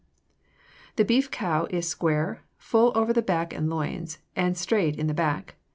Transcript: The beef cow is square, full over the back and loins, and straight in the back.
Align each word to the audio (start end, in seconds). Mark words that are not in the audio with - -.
The 0.95 1.05
beef 1.05 1.29
cow 1.29 1.67
is 1.69 1.87
square, 1.87 2.41
full 2.57 2.91
over 2.95 3.13
the 3.13 3.21
back 3.21 3.53
and 3.53 3.69
loins, 3.69 4.17
and 4.35 4.57
straight 4.57 4.97
in 4.97 5.05
the 5.05 5.13
back. 5.13 5.57